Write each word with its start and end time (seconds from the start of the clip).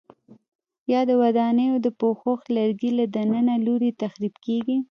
یا 0.91 1.01
د 1.09 1.11
ودانیو 1.21 1.75
د 1.85 1.87
پوښښ 1.99 2.41
لرګي 2.57 2.91
له 2.99 3.05
دننه 3.15 3.55
لوري 3.65 3.91
تخریب 4.01 4.33
کېږي؟ 4.45 4.77